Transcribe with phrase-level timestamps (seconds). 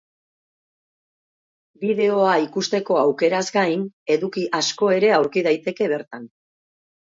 [1.83, 3.87] Bideoa ikusteko aukeraz gain,
[4.19, 6.31] eduki asko ere aurki daiteke bertan.